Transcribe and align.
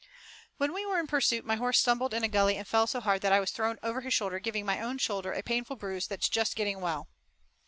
"When 0.57 0.73
we 0.73 0.83
were 0.83 0.97
in 0.99 1.05
pursuit 1.05 1.45
my 1.45 1.57
horse 1.57 1.77
stumbled 1.79 2.11
in 2.15 2.23
a 2.23 2.27
gully 2.27 2.57
and 2.57 2.67
fell 2.67 2.87
so 2.87 2.99
hard 3.01 3.21
that 3.21 3.31
I 3.31 3.39
was 3.39 3.51
thrown 3.51 3.77
over 3.83 4.01
his 4.01 4.15
shoulder, 4.15 4.39
giving 4.39 4.65
my 4.65 4.81
own 4.81 4.97
shoulder 4.97 5.31
a 5.31 5.43
painful 5.43 5.75
bruise 5.75 6.07
that's 6.07 6.27
just 6.27 6.55
getting 6.55 6.81
well." 6.81 7.07